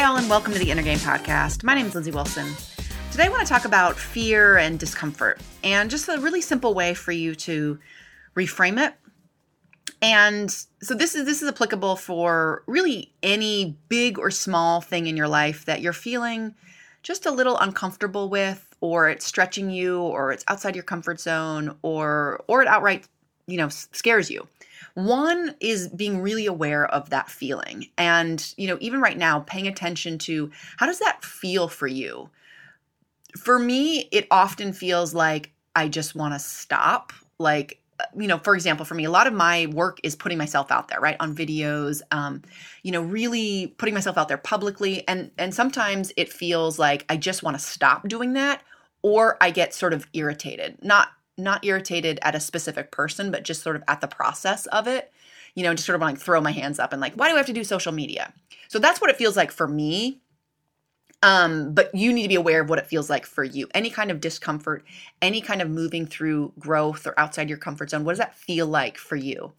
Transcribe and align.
Hi, 0.00 0.06
all, 0.06 0.16
and 0.16 0.30
welcome 0.30 0.54
to 0.54 0.58
the 0.58 0.70
Inner 0.70 0.80
Game 0.80 0.96
Podcast. 0.96 1.62
My 1.62 1.74
name 1.74 1.84
is 1.84 1.94
Lindsey 1.94 2.10
Wilson. 2.10 2.46
Today, 3.10 3.26
I 3.26 3.28
want 3.28 3.46
to 3.46 3.52
talk 3.52 3.66
about 3.66 3.98
fear 3.98 4.56
and 4.56 4.78
discomfort 4.78 5.42
and 5.62 5.90
just 5.90 6.08
a 6.08 6.18
really 6.18 6.40
simple 6.40 6.72
way 6.72 6.94
for 6.94 7.12
you 7.12 7.34
to 7.34 7.78
reframe 8.34 8.82
it. 8.82 8.94
And 10.00 10.50
so 10.50 10.94
this 10.94 11.14
is 11.14 11.26
this 11.26 11.42
is 11.42 11.48
applicable 11.50 11.96
for 11.96 12.62
really 12.66 13.12
any 13.22 13.76
big 13.90 14.18
or 14.18 14.30
small 14.30 14.80
thing 14.80 15.06
in 15.06 15.18
your 15.18 15.28
life 15.28 15.66
that 15.66 15.82
you're 15.82 15.92
feeling 15.92 16.54
just 17.02 17.26
a 17.26 17.30
little 17.30 17.58
uncomfortable 17.58 18.30
with 18.30 18.74
or 18.80 19.10
it's 19.10 19.26
stretching 19.26 19.68
you 19.68 20.00
or 20.00 20.32
it's 20.32 20.44
outside 20.48 20.74
your 20.74 20.84
comfort 20.84 21.20
zone 21.20 21.76
or 21.82 22.42
or 22.48 22.62
it 22.62 22.68
outright, 22.68 23.06
you 23.50 23.56
know, 23.56 23.68
scares 23.68 24.30
you. 24.30 24.46
One 24.94 25.54
is 25.60 25.88
being 25.88 26.20
really 26.20 26.46
aware 26.46 26.86
of 26.86 27.10
that 27.10 27.30
feeling. 27.30 27.88
And, 27.98 28.54
you 28.56 28.66
know, 28.66 28.78
even 28.80 29.00
right 29.00 29.16
now, 29.18 29.40
paying 29.40 29.68
attention 29.68 30.18
to 30.18 30.50
how 30.76 30.86
does 30.86 30.98
that 31.00 31.24
feel 31.24 31.68
for 31.68 31.86
you? 31.86 32.30
For 33.36 33.58
me, 33.58 34.08
it 34.10 34.26
often 34.30 34.72
feels 34.72 35.14
like 35.14 35.52
I 35.76 35.88
just 35.88 36.14
want 36.14 36.34
to 36.34 36.40
stop. 36.40 37.12
Like, 37.38 37.80
you 38.16 38.26
know, 38.26 38.38
for 38.38 38.54
example, 38.54 38.84
for 38.84 38.94
me, 38.94 39.04
a 39.04 39.10
lot 39.10 39.26
of 39.26 39.32
my 39.32 39.66
work 39.66 40.00
is 40.02 40.16
putting 40.16 40.38
myself 40.38 40.70
out 40.72 40.88
there, 40.88 41.00
right, 41.00 41.16
on 41.20 41.36
videos. 41.36 42.00
Um, 42.10 42.42
you 42.82 42.90
know, 42.92 43.02
really 43.02 43.74
putting 43.78 43.94
myself 43.94 44.18
out 44.18 44.28
there 44.28 44.38
publicly, 44.38 45.06
and 45.06 45.30
and 45.38 45.54
sometimes 45.54 46.12
it 46.16 46.32
feels 46.32 46.78
like 46.78 47.04
I 47.08 47.16
just 47.16 47.42
want 47.42 47.58
to 47.58 47.62
stop 47.62 48.08
doing 48.08 48.32
that, 48.32 48.62
or 49.02 49.36
I 49.40 49.50
get 49.50 49.74
sort 49.74 49.92
of 49.92 50.06
irritated. 50.12 50.78
Not 50.82 51.08
not 51.40 51.64
irritated 51.64 52.18
at 52.22 52.34
a 52.34 52.40
specific 52.40 52.90
person, 52.90 53.30
but 53.30 53.44
just 53.44 53.62
sort 53.62 53.76
of 53.76 53.82
at 53.88 54.00
the 54.00 54.08
process 54.08 54.66
of 54.66 54.86
it. 54.86 55.12
You 55.54 55.64
know, 55.64 55.74
just 55.74 55.86
sort 55.86 55.96
of 55.96 56.02
like 56.02 56.18
throw 56.18 56.40
my 56.40 56.52
hands 56.52 56.78
up 56.78 56.92
and 56.92 57.00
like, 57.00 57.14
why 57.14 57.28
do 57.28 57.34
I 57.34 57.38
have 57.38 57.46
to 57.46 57.52
do 57.52 57.64
social 57.64 57.92
media? 57.92 58.32
So 58.68 58.78
that's 58.78 59.00
what 59.00 59.10
it 59.10 59.16
feels 59.16 59.36
like 59.36 59.50
for 59.50 59.66
me. 59.66 60.20
Um, 61.22 61.74
but 61.74 61.94
you 61.94 62.12
need 62.12 62.22
to 62.22 62.28
be 62.28 62.34
aware 62.36 62.62
of 62.62 62.70
what 62.70 62.78
it 62.78 62.86
feels 62.86 63.10
like 63.10 63.26
for 63.26 63.44
you. 63.44 63.68
Any 63.74 63.90
kind 63.90 64.10
of 64.10 64.20
discomfort, 64.20 64.84
any 65.20 65.40
kind 65.42 65.60
of 65.60 65.68
moving 65.68 66.06
through 66.06 66.52
growth 66.58 67.06
or 67.06 67.18
outside 67.18 67.48
your 67.48 67.58
comfort 67.58 67.90
zone, 67.90 68.04
what 68.04 68.12
does 68.12 68.20
that 68.20 68.34
feel 68.34 68.66
like 68.66 68.96
for 68.96 69.16
you? 69.16 69.52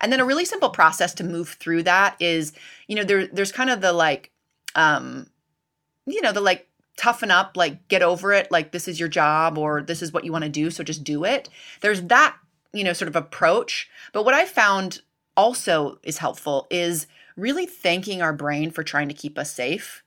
And 0.00 0.12
then 0.12 0.20
a 0.20 0.24
really 0.24 0.44
simple 0.44 0.70
process 0.70 1.12
to 1.14 1.24
move 1.24 1.56
through 1.58 1.82
that 1.84 2.16
is, 2.20 2.52
you 2.86 2.94
know, 2.94 3.02
there 3.02 3.26
there's 3.26 3.50
kind 3.50 3.70
of 3.70 3.80
the 3.80 3.92
like 3.92 4.30
um, 4.76 5.26
you 6.06 6.22
know, 6.22 6.32
the 6.32 6.40
like 6.40 6.68
toughen 7.00 7.30
up, 7.30 7.56
like 7.56 7.88
get 7.88 8.02
over 8.02 8.30
it, 8.30 8.50
like 8.50 8.72
this 8.72 8.86
is 8.86 9.00
your 9.00 9.08
job 9.08 9.56
or 9.56 9.80
this 9.80 10.02
is 10.02 10.12
what 10.12 10.22
you 10.22 10.32
want 10.32 10.44
to 10.44 10.50
do, 10.50 10.70
so 10.70 10.84
just 10.84 11.02
do 11.02 11.24
it. 11.24 11.48
There's 11.80 12.02
that, 12.02 12.36
you 12.74 12.84
know, 12.84 12.92
sort 12.92 13.08
of 13.08 13.16
approach. 13.16 13.88
But 14.12 14.26
what 14.26 14.34
I 14.34 14.44
found 14.44 15.00
also 15.34 15.98
is 16.02 16.18
helpful 16.18 16.66
is 16.70 17.06
really 17.36 17.64
thanking 17.64 18.20
our 18.20 18.34
brain 18.34 18.70
for 18.70 18.82
trying 18.82 19.08
to 19.08 19.14
keep 19.14 19.38
us 19.38 19.50
safe. 19.50 20.04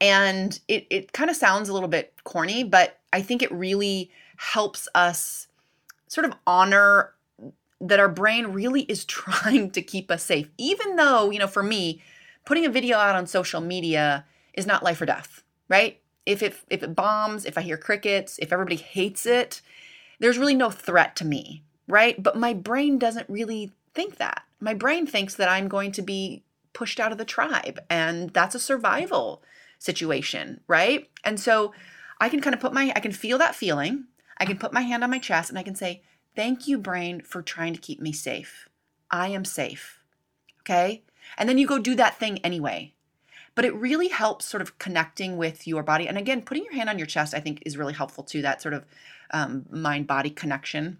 And 0.00 0.58
it, 0.66 0.88
it 0.90 1.12
kind 1.12 1.30
of 1.30 1.36
sounds 1.36 1.68
a 1.68 1.72
little 1.72 1.88
bit 1.88 2.12
corny, 2.24 2.64
but 2.64 2.98
I 3.12 3.22
think 3.22 3.40
it 3.40 3.52
really 3.52 4.10
helps 4.36 4.88
us 4.96 5.46
sort 6.08 6.24
of 6.24 6.34
honor 6.44 7.12
that 7.80 8.00
our 8.00 8.08
brain 8.08 8.48
really 8.48 8.82
is 8.82 9.04
trying 9.04 9.70
to 9.70 9.80
keep 9.80 10.10
us 10.10 10.24
safe. 10.24 10.48
Even 10.58 10.96
though, 10.96 11.30
you 11.30 11.38
know, 11.38 11.46
for 11.46 11.62
me, 11.62 12.02
putting 12.44 12.66
a 12.66 12.68
video 12.68 12.96
out 12.96 13.14
on 13.14 13.28
social 13.28 13.60
media 13.60 14.24
is 14.54 14.66
not 14.66 14.82
life 14.82 15.00
or 15.00 15.06
death, 15.06 15.44
right? 15.68 16.01
If 16.26 16.42
it 16.42 16.56
if 16.70 16.82
it 16.82 16.94
bombs, 16.94 17.44
if 17.44 17.58
I 17.58 17.62
hear 17.62 17.76
crickets, 17.76 18.38
if 18.38 18.52
everybody 18.52 18.76
hates 18.76 19.26
it, 19.26 19.60
there's 20.20 20.38
really 20.38 20.54
no 20.54 20.70
threat 20.70 21.16
to 21.16 21.24
me, 21.24 21.62
right? 21.88 22.20
But 22.22 22.36
my 22.36 22.52
brain 22.52 22.98
doesn't 22.98 23.28
really 23.28 23.72
think 23.94 24.16
that. 24.16 24.42
My 24.60 24.74
brain 24.74 25.06
thinks 25.06 25.34
that 25.34 25.48
I'm 25.48 25.68
going 25.68 25.92
to 25.92 26.02
be 26.02 26.42
pushed 26.72 27.00
out 27.00 27.12
of 27.12 27.18
the 27.18 27.24
tribe 27.24 27.80
and 27.90 28.30
that's 28.30 28.54
a 28.54 28.60
survival 28.60 29.42
situation, 29.78 30.60
right? 30.68 31.08
And 31.24 31.38
so 31.38 31.74
I 32.20 32.28
can 32.28 32.40
kind 32.40 32.54
of 32.54 32.60
put 32.60 32.72
my 32.72 32.92
I 32.94 33.00
can 33.00 33.12
feel 33.12 33.38
that 33.38 33.56
feeling. 33.56 34.04
I 34.38 34.44
can 34.44 34.58
put 34.58 34.72
my 34.72 34.82
hand 34.82 35.04
on 35.04 35.10
my 35.10 35.18
chest 35.18 35.50
and 35.50 35.58
I 35.58 35.62
can 35.62 35.74
say, 35.74 36.02
"Thank 36.34 36.68
you 36.68 36.78
brain 36.78 37.20
for 37.20 37.42
trying 37.42 37.74
to 37.74 37.80
keep 37.80 38.00
me 38.00 38.12
safe. 38.12 38.68
I 39.10 39.28
am 39.28 39.44
safe." 39.44 40.00
Okay? 40.60 41.02
And 41.36 41.48
then 41.48 41.58
you 41.58 41.66
go 41.66 41.78
do 41.78 41.94
that 41.96 42.18
thing 42.18 42.38
anyway 42.38 42.94
but 43.54 43.64
it 43.64 43.74
really 43.74 44.08
helps 44.08 44.44
sort 44.44 44.62
of 44.62 44.78
connecting 44.78 45.36
with 45.36 45.66
your 45.66 45.82
body. 45.82 46.08
And 46.08 46.16
again, 46.16 46.42
putting 46.42 46.64
your 46.64 46.74
hand 46.74 46.88
on 46.88 46.98
your 46.98 47.06
chest, 47.06 47.34
I 47.34 47.40
think, 47.40 47.62
is 47.66 47.76
really 47.76 47.92
helpful 47.92 48.24
to 48.24 48.42
that 48.42 48.62
sort 48.62 48.74
of 48.74 48.84
um, 49.30 49.66
mind 49.70 50.06
body 50.06 50.30
connection. 50.30 50.98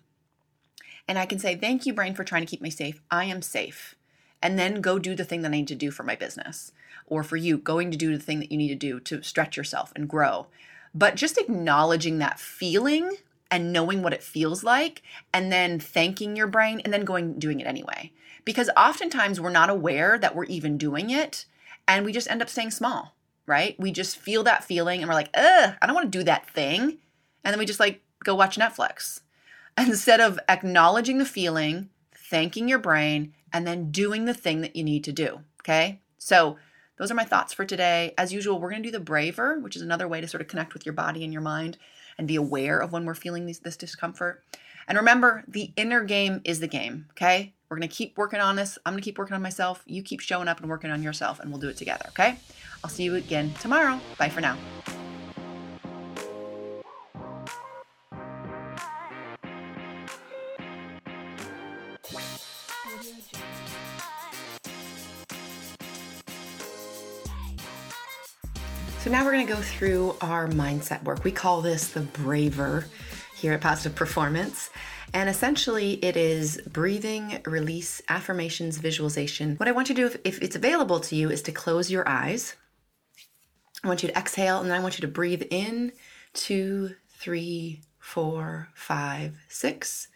And 1.08 1.18
I 1.18 1.26
can 1.26 1.38
say, 1.38 1.56
Thank 1.56 1.86
you, 1.86 1.94
brain, 1.94 2.14
for 2.14 2.24
trying 2.24 2.42
to 2.42 2.50
keep 2.50 2.62
me 2.62 2.70
safe. 2.70 3.00
I 3.10 3.24
am 3.24 3.42
safe. 3.42 3.94
And 4.42 4.58
then 4.58 4.80
go 4.80 4.98
do 4.98 5.14
the 5.14 5.24
thing 5.24 5.42
that 5.42 5.48
I 5.48 5.52
need 5.52 5.68
to 5.68 5.74
do 5.74 5.90
for 5.90 6.02
my 6.02 6.16
business 6.16 6.72
or 7.06 7.22
for 7.22 7.36
you, 7.36 7.58
going 7.58 7.90
to 7.90 7.96
do 7.96 8.16
the 8.16 8.22
thing 8.22 8.40
that 8.40 8.50
you 8.50 8.58
need 8.58 8.68
to 8.68 8.74
do 8.74 8.98
to 9.00 9.22
stretch 9.22 9.56
yourself 9.56 9.92
and 9.94 10.08
grow. 10.08 10.46
But 10.94 11.14
just 11.14 11.38
acknowledging 11.38 12.18
that 12.18 12.40
feeling 12.40 13.16
and 13.52 13.72
knowing 13.72 14.02
what 14.02 14.14
it 14.14 14.22
feels 14.22 14.64
like 14.64 15.02
and 15.32 15.52
then 15.52 15.78
thanking 15.78 16.36
your 16.36 16.46
brain 16.46 16.80
and 16.80 16.92
then 16.92 17.04
going 17.04 17.38
doing 17.38 17.60
it 17.60 17.66
anyway 17.66 18.10
because 18.44 18.70
oftentimes 18.76 19.40
we're 19.40 19.50
not 19.50 19.68
aware 19.70 20.18
that 20.18 20.34
we're 20.34 20.44
even 20.44 20.78
doing 20.78 21.10
it 21.10 21.44
and 21.88 22.04
we 22.04 22.12
just 22.12 22.30
end 22.30 22.42
up 22.42 22.48
staying 22.48 22.70
small, 22.70 23.14
right? 23.46 23.78
We 23.78 23.92
just 23.92 24.16
feel 24.16 24.42
that 24.44 24.64
feeling 24.64 25.00
and 25.00 25.08
we're 25.08 25.14
like, 25.14 25.30
ugh, 25.34 25.74
I 25.80 25.86
don't 25.86 25.94
want 25.94 26.10
to 26.10 26.18
do 26.18 26.24
that 26.24 26.48
thing. 26.48 26.98
And 27.44 27.52
then 27.52 27.58
we 27.58 27.66
just 27.66 27.80
like 27.80 28.02
go 28.24 28.34
watch 28.34 28.56
Netflix. 28.56 29.20
Instead 29.78 30.20
of 30.20 30.38
acknowledging 30.48 31.18
the 31.18 31.24
feeling, 31.24 31.88
thanking 32.14 32.68
your 32.68 32.78
brain, 32.78 33.32
and 33.52 33.66
then 33.66 33.90
doing 33.90 34.24
the 34.24 34.34
thing 34.34 34.60
that 34.60 34.76
you 34.76 34.84
need 34.84 35.04
to 35.04 35.12
do. 35.12 35.40
Okay. 35.60 36.00
So 36.18 36.56
those 36.98 37.10
are 37.10 37.14
my 37.14 37.24
thoughts 37.24 37.52
for 37.52 37.64
today. 37.64 38.14
As 38.16 38.32
usual, 38.32 38.60
we're 38.60 38.70
going 38.70 38.82
to 38.82 38.88
do 38.88 38.92
the 38.96 39.00
braver, 39.00 39.58
which 39.58 39.76
is 39.76 39.82
another 39.82 40.06
way 40.06 40.20
to 40.20 40.28
sort 40.28 40.40
of 40.40 40.48
connect 40.48 40.74
with 40.74 40.86
your 40.86 40.92
body 40.92 41.24
and 41.24 41.32
your 41.32 41.42
mind 41.42 41.78
and 42.18 42.28
be 42.28 42.36
aware 42.36 42.78
of 42.78 42.92
when 42.92 43.04
we're 43.04 43.14
feeling 43.14 43.46
these, 43.46 43.60
this 43.60 43.76
discomfort. 43.76 44.44
And 44.88 44.98
remember, 44.98 45.44
the 45.48 45.72
inner 45.76 46.04
game 46.04 46.40
is 46.44 46.60
the 46.60 46.68
game. 46.68 47.06
Okay. 47.12 47.54
We're 47.72 47.78
to 47.88 47.88
keep 47.88 48.18
working 48.18 48.38
on 48.38 48.54
this. 48.54 48.78
I'm 48.84 48.94
to 48.96 49.00
keep 49.00 49.16
working 49.16 49.34
on 49.34 49.40
myself. 49.40 49.82
You 49.86 50.02
keep 50.02 50.20
showing 50.20 50.46
up 50.46 50.60
and 50.60 50.68
working 50.68 50.90
on 50.90 51.02
yourself, 51.02 51.40
and 51.40 51.50
we'll 51.50 51.58
do 51.58 51.70
it 51.70 51.78
together, 51.78 52.04
okay? 52.08 52.36
I'll 52.84 52.90
see 52.90 53.02
you 53.02 53.14
again 53.14 53.54
tomorrow. 53.60 53.98
Bye 54.18 54.28
for 54.28 54.42
now. 54.42 54.58
So 69.00 69.10
now 69.10 69.24
we're 69.24 69.32
going 69.32 69.46
to 69.46 69.52
go 69.52 69.60
through 69.62 70.14
our 70.20 70.46
mindset 70.46 71.02
work. 71.04 71.24
We 71.24 71.32
call 71.32 71.62
this 71.62 71.88
the 71.88 72.02
braver 72.02 72.86
here 73.42 73.52
at 73.52 73.60
Positive 73.60 73.94
Performance. 73.94 74.70
And 75.12 75.28
essentially, 75.28 75.94
it 75.94 76.16
is 76.16 76.60
breathing, 76.64 77.42
release, 77.44 78.00
affirmations, 78.08 78.78
visualization. 78.78 79.56
What 79.56 79.68
I 79.68 79.72
want 79.72 79.88
you 79.88 79.96
to 79.96 80.00
do, 80.00 80.06
if, 80.06 80.16
if 80.24 80.42
it's 80.42 80.56
available 80.56 81.00
to 81.00 81.16
you, 81.16 81.28
is 81.28 81.42
to 81.42 81.52
close 81.52 81.90
your 81.90 82.08
eyes. 82.08 82.54
I 83.82 83.88
want 83.88 84.04
you 84.04 84.08
to 84.08 84.16
exhale, 84.16 84.60
and 84.60 84.70
then 84.70 84.78
I 84.78 84.82
want 84.82 84.96
you 84.96 85.02
to 85.02 85.12
breathe 85.12 85.42
in 85.50 85.90
two, 86.34 86.94
three, 87.10 87.82
four, 87.98 88.68
five, 88.74 89.34
six. 89.48 90.06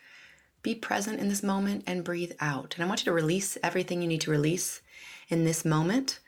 Be 0.63 0.77
present 0.77 1.19
in 1.19 1.29
this 1.29 1.43
moment 1.43 1.83
and 1.89 2.05
breathe 2.05 2.33
out. 2.39 2.77
And 2.77 2.85
I 2.85 2.87
want 2.87 3.01
you 3.01 3.07
to 3.07 3.13
release 3.13 3.59
everything 3.61 4.03
you 4.03 4.09
need 4.09 4.21
to 4.23 4.31
release 4.31 4.83
in 5.29 5.45
this 5.45 5.65
moment 5.65 6.21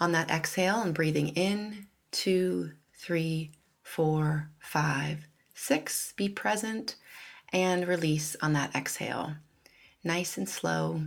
on 0.00 0.12
that 0.12 0.30
exhale 0.30 0.80
and 0.80 0.94
breathing 0.94 1.28
in 1.28 1.86
two, 2.12 2.72
three, 2.94 3.52
four, 3.82 4.50
five, 4.58 5.26
six. 5.56 6.12
Be 6.16 6.28
present 6.28 6.94
and 7.52 7.88
release 7.88 8.36
on 8.40 8.52
that 8.52 8.74
exhale. 8.76 9.34
Nice 10.04 10.36
and 10.36 10.48
slow. 10.48 11.02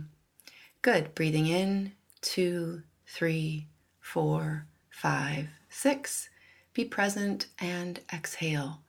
Good. 0.82 1.14
Breathing 1.14 1.46
in, 1.46 1.92
two, 2.20 2.82
three, 3.06 3.68
four, 4.00 4.66
five, 4.90 5.48
six. 5.70 6.28
Be 6.74 6.84
present 6.84 7.46
and 7.58 8.00
exhale, 8.12 8.80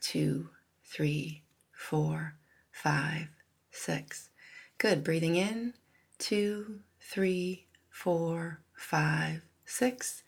two, 0.00 0.48
three, 0.84 1.42
four, 1.72 2.34
five, 2.72 3.28
six. 3.70 4.30
Good. 4.78 5.04
Breathing 5.04 5.36
in, 5.36 5.74
two, 6.18 6.80
three, 7.00 7.66
four, 7.90 8.60
five, 8.74 9.42
six. 9.64 10.22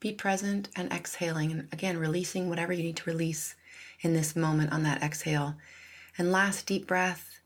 Be 0.00 0.12
present 0.12 0.68
and 0.76 0.92
exhaling. 0.92 1.52
And 1.52 1.68
again, 1.72 1.98
releasing 1.98 2.48
whatever 2.48 2.72
you 2.72 2.82
need 2.82 2.96
to 2.96 3.10
release 3.10 3.54
in 4.00 4.14
this 4.14 4.36
moment 4.36 4.72
on 4.72 4.82
that 4.84 5.02
exhale. 5.02 5.54
And 6.16 6.32
last 6.32 6.66
deep 6.66 6.86
breath, 6.86 7.40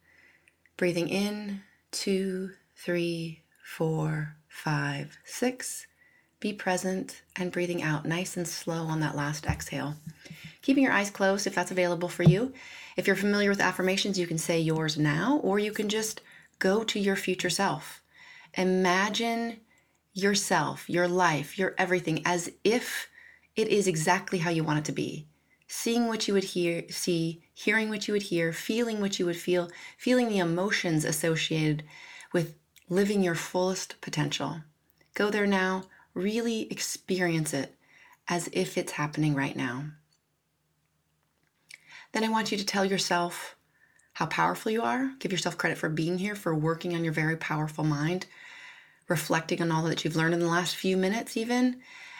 breathing 0.76 1.08
in, 1.08 1.62
two, 1.90 2.50
three, 2.76 3.42
four, 3.64 4.36
five, 4.48 5.18
six. 5.24 5.86
Be 6.40 6.52
present 6.52 7.22
and 7.36 7.52
breathing 7.52 7.82
out 7.82 8.04
nice 8.04 8.36
and 8.36 8.48
slow 8.48 8.86
on 8.86 9.00
that 9.00 9.16
last 9.16 9.46
exhale. 9.46 9.94
Keeping 10.60 10.82
your 10.82 10.92
eyes 10.92 11.10
closed 11.10 11.46
if 11.46 11.54
that's 11.54 11.70
available 11.70 12.08
for 12.08 12.24
you. 12.24 12.52
If 12.96 13.06
you're 13.06 13.16
familiar 13.16 13.48
with 13.48 13.60
affirmations, 13.60 14.18
you 14.18 14.26
can 14.26 14.38
say 14.38 14.58
yours 14.58 14.98
now, 14.98 15.40
or 15.42 15.58
you 15.58 15.72
can 15.72 15.88
just 15.88 16.20
go 16.58 16.84
to 16.84 16.98
your 16.98 17.16
future 17.16 17.50
self. 17.50 18.02
Imagine 18.54 19.58
yourself, 20.12 20.88
your 20.90 21.08
life, 21.08 21.58
your 21.58 21.74
everything 21.78 22.22
as 22.24 22.50
if 22.64 23.08
it 23.56 23.68
is 23.68 23.86
exactly 23.86 24.38
how 24.38 24.50
you 24.50 24.64
want 24.64 24.80
it 24.80 24.84
to 24.86 24.92
be. 24.92 25.26
Seeing 25.74 26.06
what 26.06 26.28
you 26.28 26.34
would 26.34 26.44
hear, 26.44 26.84
see, 26.90 27.40
hearing 27.54 27.88
what 27.88 28.06
you 28.06 28.12
would 28.12 28.24
hear, 28.24 28.52
feeling 28.52 29.00
what 29.00 29.18
you 29.18 29.24
would 29.24 29.38
feel, 29.38 29.70
feeling 29.96 30.28
the 30.28 30.36
emotions 30.36 31.02
associated 31.02 31.82
with 32.30 32.56
living 32.90 33.22
your 33.22 33.34
fullest 33.34 33.98
potential. 34.02 34.60
Go 35.14 35.30
there 35.30 35.46
now, 35.46 35.84
really 36.12 36.70
experience 36.70 37.54
it 37.54 37.74
as 38.28 38.50
if 38.52 38.76
it's 38.76 38.92
happening 38.92 39.34
right 39.34 39.56
now. 39.56 39.86
Then 42.12 42.22
I 42.22 42.28
want 42.28 42.52
you 42.52 42.58
to 42.58 42.66
tell 42.66 42.84
yourself 42.84 43.56
how 44.12 44.26
powerful 44.26 44.70
you 44.70 44.82
are. 44.82 45.14
Give 45.20 45.32
yourself 45.32 45.56
credit 45.56 45.78
for 45.78 45.88
being 45.88 46.18
here, 46.18 46.34
for 46.34 46.54
working 46.54 46.94
on 46.94 47.02
your 47.02 47.14
very 47.14 47.38
powerful 47.38 47.82
mind, 47.82 48.26
reflecting 49.08 49.62
on 49.62 49.72
all 49.72 49.84
that 49.84 50.04
you've 50.04 50.16
learned 50.16 50.34
in 50.34 50.40
the 50.40 50.46
last 50.46 50.76
few 50.76 50.98
minutes, 50.98 51.34
even, 51.34 51.80